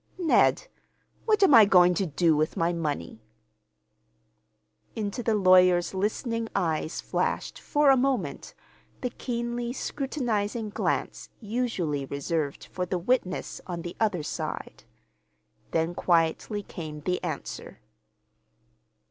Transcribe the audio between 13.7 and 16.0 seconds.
the other side. Then